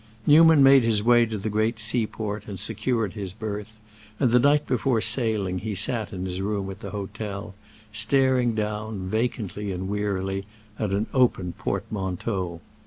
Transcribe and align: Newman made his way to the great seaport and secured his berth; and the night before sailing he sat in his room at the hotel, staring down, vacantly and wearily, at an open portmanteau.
Newman 0.25 0.63
made 0.63 0.83
his 0.83 1.03
way 1.03 1.27
to 1.27 1.37
the 1.37 1.47
great 1.47 1.79
seaport 1.79 2.47
and 2.47 2.59
secured 2.59 3.13
his 3.13 3.33
berth; 3.33 3.77
and 4.19 4.31
the 4.31 4.39
night 4.39 4.65
before 4.65 4.99
sailing 4.99 5.59
he 5.59 5.75
sat 5.75 6.11
in 6.11 6.25
his 6.25 6.41
room 6.41 6.67
at 6.71 6.79
the 6.79 6.89
hotel, 6.89 7.53
staring 7.93 8.55
down, 8.55 9.07
vacantly 9.07 9.71
and 9.71 9.87
wearily, 9.87 10.45
at 10.79 10.89
an 10.89 11.05
open 11.13 11.53
portmanteau. 11.53 12.61